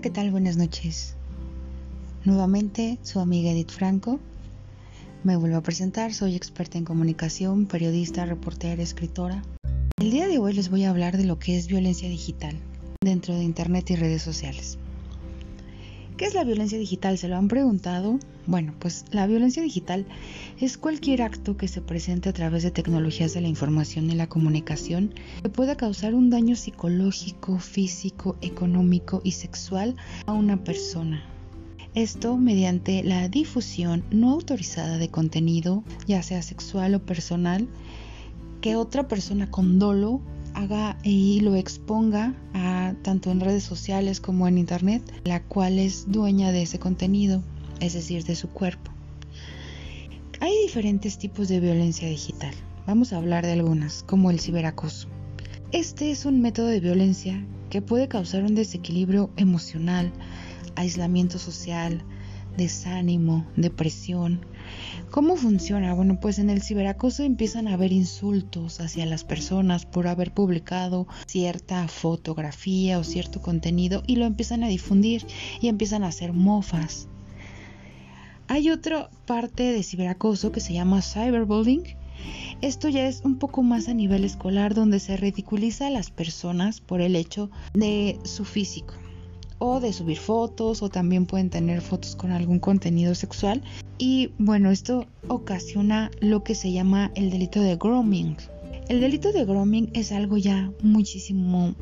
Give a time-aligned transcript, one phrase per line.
[0.00, 0.30] ¿qué tal?
[0.30, 1.16] Buenas noches.
[2.24, 4.20] Nuevamente, su amiga Edith Franco.
[5.24, 9.42] Me vuelvo a presentar, soy experta en comunicación, periodista, reportera, escritora.
[10.00, 12.56] El día de hoy les voy a hablar de lo que es violencia digital
[13.02, 14.78] dentro de Internet y redes sociales.
[16.18, 17.16] ¿Qué es la violencia digital?
[17.16, 18.18] ¿Se lo han preguntado?
[18.44, 20.04] Bueno, pues la violencia digital
[20.60, 24.28] es cualquier acto que se presente a través de tecnologías de la información y la
[24.28, 29.94] comunicación que pueda causar un daño psicológico, físico, económico y sexual
[30.26, 31.22] a una persona.
[31.94, 37.68] Esto mediante la difusión no autorizada de contenido, ya sea sexual o personal,
[38.60, 40.20] que otra persona con dolo
[40.58, 46.10] haga y lo exponga a, tanto en redes sociales como en internet, la cual es
[46.10, 47.42] dueña de ese contenido,
[47.80, 48.90] es decir, de su cuerpo.
[50.40, 52.54] Hay diferentes tipos de violencia digital.
[52.86, 55.08] Vamos a hablar de algunas, como el ciberacoso.
[55.70, 60.12] Este es un método de violencia que puede causar un desequilibrio emocional,
[60.74, 62.02] aislamiento social,
[62.56, 64.40] desánimo, depresión,
[65.10, 65.94] ¿Cómo funciona?
[65.94, 71.06] Bueno, pues en el ciberacoso empiezan a haber insultos hacia las personas por haber publicado
[71.26, 75.26] cierta fotografía o cierto contenido y lo empiezan a difundir
[75.60, 77.08] y empiezan a hacer mofas.
[78.48, 81.96] Hay otra parte de ciberacoso que se llama cyberbullying.
[82.60, 86.80] Esto ya es un poco más a nivel escolar donde se ridiculiza a las personas
[86.80, 88.94] por el hecho de su físico
[89.58, 93.62] o de subir fotos o también pueden tener fotos con algún contenido sexual.
[93.98, 98.36] Y bueno esto ocasiona lo que se llama el delito de grooming.
[98.88, 101.74] El delito de grooming es algo ya muchísimo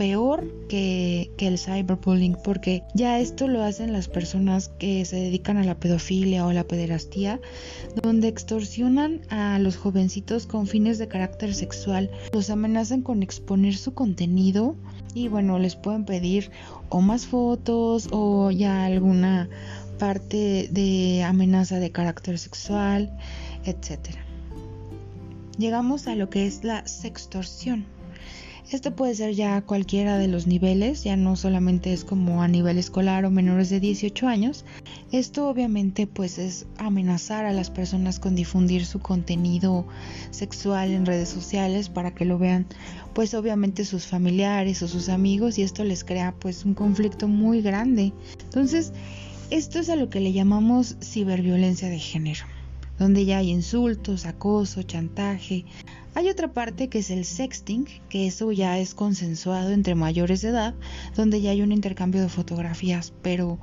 [0.00, 5.62] peor que, el cyberbullying porque ya esto lo hacen las personas que se dedican a
[5.62, 7.38] la pedofilia o la pederastía
[8.02, 13.92] donde extorsionan a los jovencitos con fines de carácter sexual los amenazan con exponer su
[13.92, 14.74] contenido
[15.12, 16.50] y bueno les pueden pedir
[16.88, 19.50] o más fotos o ya alguna
[19.98, 23.14] parte de amenaza de carácter sexual,
[23.66, 24.16] etc.
[25.58, 27.99] Llegamos a lo que es la sextorsión.
[28.70, 32.48] Esto puede ser ya a cualquiera de los niveles, ya no solamente es como a
[32.48, 34.64] nivel escolar o menores de 18 años.
[35.12, 39.86] Esto obviamente pues es amenazar a las personas con difundir su contenido
[40.30, 42.66] sexual en redes sociales para que lo vean
[43.14, 47.62] pues obviamente sus familiares o sus amigos y esto les crea pues un conflicto muy
[47.62, 48.12] grande.
[48.44, 48.92] Entonces,
[49.50, 52.44] esto es a lo que le llamamos ciberviolencia de género
[53.00, 55.64] donde ya hay insultos, acoso, chantaje.
[56.14, 60.50] Hay otra parte que es el sexting, que eso ya es consensuado entre mayores de
[60.50, 60.74] edad,
[61.16, 63.58] donde ya hay un intercambio de fotografías, pero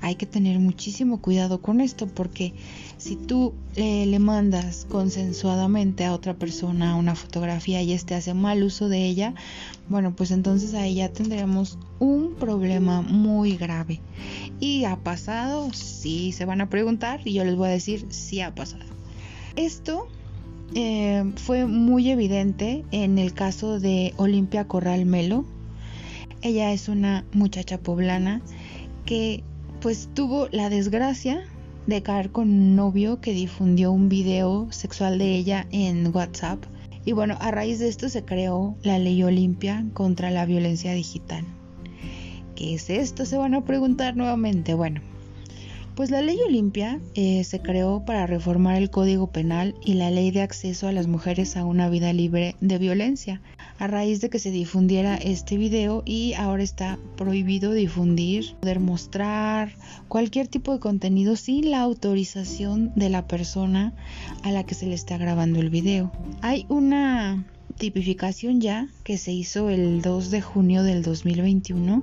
[0.00, 2.54] hay que tener muchísimo cuidado con esto porque
[2.98, 8.88] si tú le mandas consensuadamente a otra persona una fotografía y este hace mal uso
[8.88, 9.34] de ella,
[9.88, 14.00] bueno, pues entonces ahí ya tendremos un problema muy grave.
[14.60, 15.72] ¿Y ha pasado?
[15.72, 18.84] Sí, se van a preguntar y yo les voy a decir, sí ha pasado.
[19.56, 20.08] Esto
[20.74, 25.44] eh, fue muy evidente en el caso de Olimpia Corral Melo.
[26.42, 28.42] Ella es una muchacha poblana
[29.04, 29.42] que
[29.80, 31.44] pues tuvo la desgracia
[31.86, 36.64] de caer con un novio que difundió un video sexual de ella en WhatsApp.
[37.04, 41.44] Y bueno, a raíz de esto se creó la ley Olimpia contra la violencia digital.
[42.56, 43.24] ¿Qué es esto?
[43.24, 44.74] Se van a preguntar nuevamente.
[44.74, 45.00] Bueno,
[45.94, 50.30] pues la ley Olimpia eh, se creó para reformar el Código Penal y la ley
[50.30, 53.40] de acceso a las mujeres a una vida libre de violencia,
[53.78, 59.72] a raíz de que se difundiera este video y ahora está prohibido difundir, poder mostrar
[60.08, 63.92] cualquier tipo de contenido sin la autorización de la persona
[64.42, 66.10] a la que se le está grabando el video.
[66.42, 67.44] Hay una
[67.78, 72.02] tipificación ya que se hizo el 2 de junio del 2021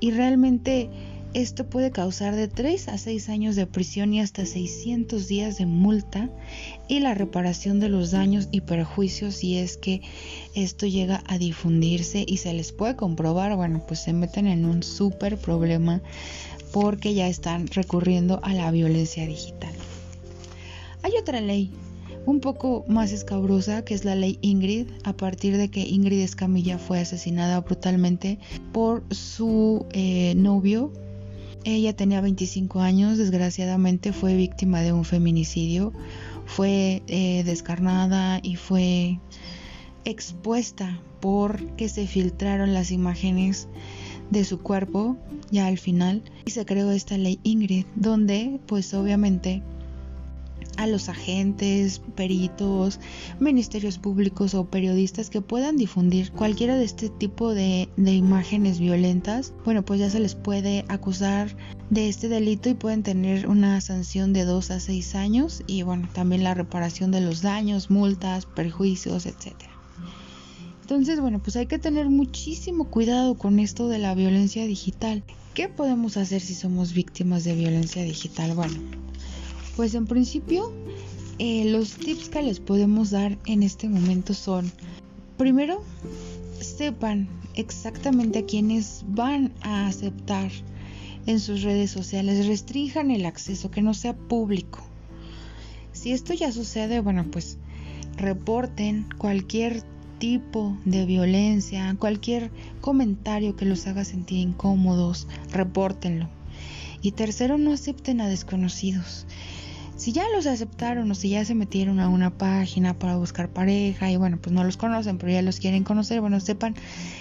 [0.00, 0.88] y realmente
[1.34, 5.66] esto puede causar de 3 a 6 años de prisión y hasta 600 días de
[5.66, 6.30] multa
[6.88, 10.00] y la reparación de los daños y perjuicios si es que
[10.54, 14.82] esto llega a difundirse y se les puede comprobar, bueno, pues se meten en un
[14.82, 16.00] súper problema
[16.72, 19.74] porque ya están recurriendo a la violencia digital.
[21.02, 21.70] Hay otra ley
[22.24, 26.78] un poco más escabrosa que es la ley Ingrid a partir de que Ingrid Escamilla
[26.78, 28.38] fue asesinada brutalmente
[28.72, 30.92] por su eh, novio
[31.74, 35.92] ella tenía 25 años, desgraciadamente fue víctima de un feminicidio,
[36.46, 39.20] fue eh, descarnada y fue
[40.04, 43.68] expuesta porque se filtraron las imágenes
[44.30, 45.16] de su cuerpo
[45.50, 46.22] ya al final.
[46.46, 49.62] Y se creó esta ley Ingrid donde pues obviamente
[50.76, 53.00] a los agentes, peritos,
[53.40, 59.52] ministerios públicos o periodistas que puedan difundir cualquiera de este tipo de, de, imágenes violentas,
[59.64, 61.56] bueno, pues ya se les puede acusar
[61.90, 66.08] de este delito y pueden tener una sanción de 2 a 6 años y bueno,
[66.12, 69.72] también la reparación de los daños, multas, perjuicios, etcétera.
[70.82, 75.22] Entonces, bueno, pues hay que tener muchísimo cuidado con esto de la violencia digital.
[75.52, 78.54] ¿Qué podemos hacer si somos víctimas de violencia digital?
[78.54, 78.74] Bueno,
[79.78, 80.72] pues en principio
[81.38, 84.72] eh, los tips que les podemos dar en este momento son,
[85.36, 85.84] primero,
[86.60, 90.50] sepan exactamente a quienes van a aceptar
[91.26, 94.80] en sus redes sociales, restrinjan el acceso, que no sea público.
[95.92, 97.56] Si esto ya sucede, bueno, pues
[98.16, 99.84] reporten cualquier
[100.18, 106.28] tipo de violencia, cualquier comentario que los haga sentir incómodos, repórtenlo.
[107.00, 109.24] Y tercero, no acepten a desconocidos
[109.98, 114.10] si ya los aceptaron o si ya se metieron a una página para buscar pareja
[114.10, 116.76] y bueno, pues no los conocen, pero ya los quieren conocer, bueno, sepan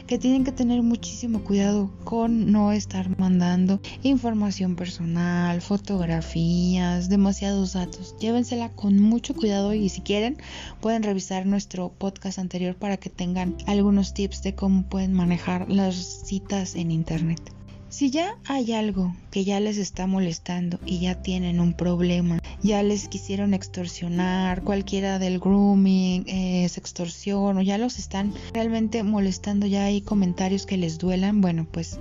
[0.05, 8.15] que tienen que tener muchísimo cuidado con no estar mandando información personal, fotografías, demasiados datos.
[8.19, 10.37] Llévensela con mucho cuidado y si quieren
[10.79, 15.95] pueden revisar nuestro podcast anterior para que tengan algunos tips de cómo pueden manejar las
[15.95, 17.41] citas en internet.
[17.89, 22.83] Si ya hay algo que ya les está molestando y ya tienen un problema, ya
[22.83, 29.85] les quisieron extorsionar, cualquiera del grooming, eh, extorsión o ya los están realmente molestando, ya
[29.85, 31.99] hay comentarios que les duelan, bueno, pues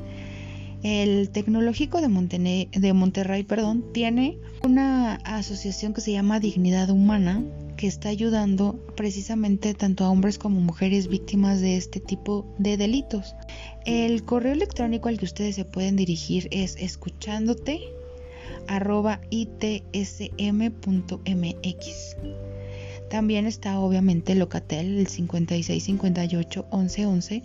[0.83, 7.43] el Tecnológico de, de Monterrey perdón, tiene una asociación que se llama Dignidad Humana
[7.77, 13.35] que está ayudando precisamente tanto a hombres como mujeres víctimas de este tipo de delitos.
[13.85, 17.81] El correo electrónico al que ustedes se pueden dirigir es escuchándote.
[23.09, 27.43] También está obviamente Locatel, el 5658 1111,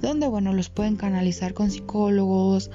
[0.00, 2.70] donde bueno, los pueden canalizar con psicólogos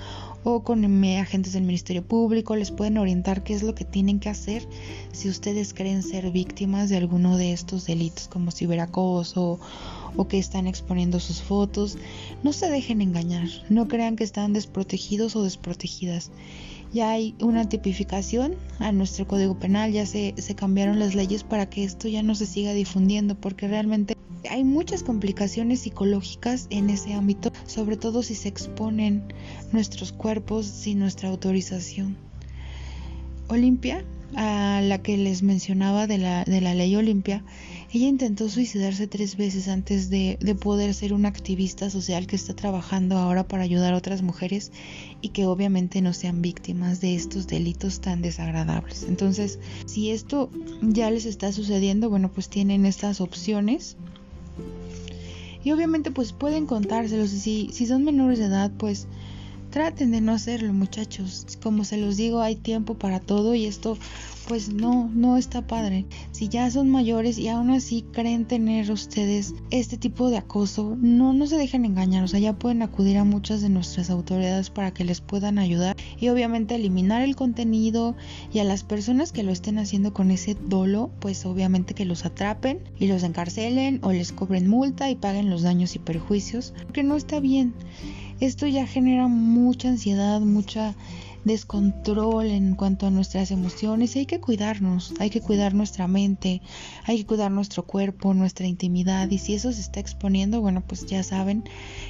[0.49, 4.29] o con agentes del Ministerio Público, les pueden orientar qué es lo que tienen que
[4.29, 4.65] hacer
[5.11, 9.59] si ustedes creen ser víctimas de alguno de estos delitos como ciberacoso
[10.15, 11.97] o que están exponiendo sus fotos.
[12.43, 16.31] No se dejen engañar, no crean que están desprotegidos o desprotegidas.
[16.93, 21.69] Ya hay una tipificación a nuestro código penal, ya se, se cambiaron las leyes para
[21.69, 24.15] que esto ya no se siga difundiendo, porque realmente
[24.49, 29.33] hay muchas complicaciones psicológicas en ese ámbito, sobre todo si se exponen
[29.71, 32.17] nuestros cuerpos sin nuestra autorización.
[33.49, 34.03] Olimpia
[34.35, 37.43] a la que les mencionaba de la, de la ley Olimpia,
[37.93, 42.53] ella intentó suicidarse tres veces antes de, de, poder ser una activista social que está
[42.53, 44.73] trabajando ahora para ayudar a otras mujeres
[45.21, 49.03] y que obviamente no sean víctimas de estos delitos tan desagradables.
[49.03, 50.51] Entonces, si esto
[50.81, 53.95] ya les está sucediendo, bueno, pues tienen estas opciones.
[55.67, 57.33] Y obviamente pues pueden contárselos.
[57.33, 59.05] Y si, si son menores de edad, pues
[59.77, 61.45] Traten de no hacerlo, muchachos.
[61.61, 63.95] Como se los digo, hay tiempo para todo y esto
[64.47, 66.07] pues no, no está padre.
[66.31, 71.31] Si ya son mayores y aún así creen tener ustedes este tipo de acoso, no,
[71.31, 74.91] no se dejen engañar, o sea, ya pueden acudir a muchas de nuestras autoridades para
[74.91, 78.15] que les puedan ayudar y obviamente eliminar el contenido
[78.51, 82.25] y a las personas que lo estén haciendo con ese dolo, pues obviamente que los
[82.25, 87.03] atrapen y los encarcelen o les cobren multa y paguen los daños y perjuicios, porque
[87.03, 87.75] no está bien.
[88.39, 90.95] Esto ya genera mucha ansiedad, mucha
[91.43, 96.61] descontrol en cuanto a nuestras emociones hay que cuidarnos, hay que cuidar nuestra mente,
[97.05, 101.05] hay que cuidar nuestro cuerpo, nuestra intimidad y si eso se está exponiendo, bueno, pues
[101.07, 101.63] ya saben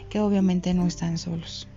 [0.09, 1.67] que obviamente no están solos.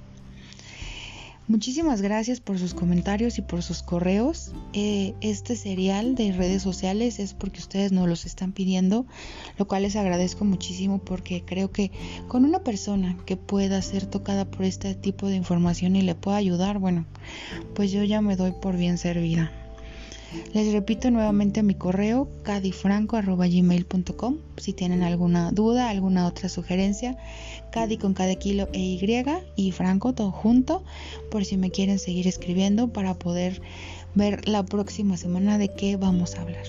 [1.50, 4.52] Muchísimas gracias por sus comentarios y por sus correos.
[4.72, 9.04] Eh, este serial de redes sociales es porque ustedes nos los están pidiendo,
[9.58, 11.90] lo cual les agradezco muchísimo porque creo que
[12.28, 16.36] con una persona que pueda ser tocada por este tipo de información y le pueda
[16.36, 17.04] ayudar, bueno,
[17.74, 19.50] pues yo ya me doy por bien servida.
[20.52, 27.16] Les repito nuevamente mi correo cadifranco.gmail.com si tienen alguna duda, alguna otra sugerencia,
[27.72, 29.24] cadi con cada kilo e y
[29.56, 30.84] y franco todo junto
[31.30, 33.60] por si me quieren seguir escribiendo para poder
[34.14, 36.64] ver la próxima semana de qué vamos a hablar.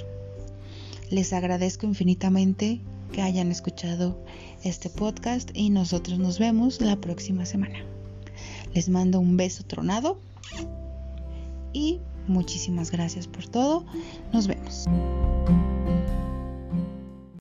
[1.10, 2.80] Les agradezco infinitamente
[3.12, 4.18] que hayan escuchado
[4.64, 7.84] este podcast y nosotros nos vemos la próxima semana.
[8.74, 10.18] Les mando un beso tronado
[11.74, 12.00] y
[12.32, 13.86] Muchísimas gracias por todo.
[14.32, 14.88] Nos vemos.